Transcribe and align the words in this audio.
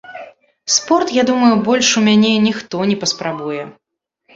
Спорт, 0.75 1.11
я 1.11 1.23
думаю, 1.29 1.53
больш 1.69 1.95
у 2.03 2.05
мяне 2.09 2.35
ніхто 2.49 2.77
не 2.95 3.01
паспрабуе. 3.05 3.65